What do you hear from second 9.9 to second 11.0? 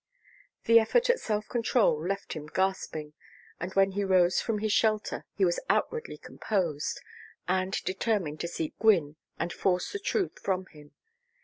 the truth from him.